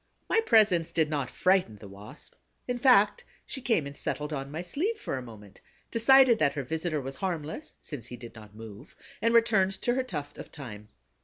My 0.27 0.39
presence 0.39 0.91
did 0.91 1.11
not 1.11 1.29
frighten 1.29 1.75
the 1.75 1.87
Wasp; 1.87 2.33
in 2.67 2.79
fact, 2.79 3.23
she 3.45 3.61
came 3.61 3.85
and 3.85 3.95
settled 3.95 4.33
on 4.33 4.49
my 4.49 4.63
sleeve 4.63 4.97
for 4.99 5.15
a 5.15 5.21
moment, 5.21 5.61
decided 5.91 6.39
that 6.39 6.53
her 6.53 6.63
visitor 6.63 6.99
was 6.99 7.17
harmless, 7.17 7.75
since 7.81 8.07
he 8.07 8.17
did 8.17 8.33
not 8.33 8.55
move, 8.55 8.95
and 9.21 9.31
returned 9.31 9.79
to 9.83 9.93
her 9.93 10.01
tuft 10.03 10.39
of 10.39 10.47
thyme. 10.47 10.87